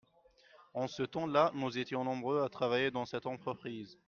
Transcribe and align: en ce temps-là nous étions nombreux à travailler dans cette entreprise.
en 0.73 0.87
ce 0.87 1.03
temps-là 1.03 1.51
nous 1.53 1.77
étions 1.77 2.03
nombreux 2.03 2.41
à 2.41 2.49
travailler 2.49 2.89
dans 2.89 3.05
cette 3.05 3.27
entreprise. 3.27 3.99